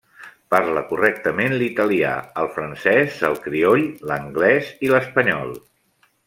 Parla 0.53 0.81
correctament 0.93 1.53
l'italià, 1.61 2.13
el 2.43 2.49
francès, 2.55 3.19
el 3.31 3.37
crioll, 3.45 3.85
l'anglès 4.13 4.73
i 4.89 4.91
l'espanyol. 4.95 5.55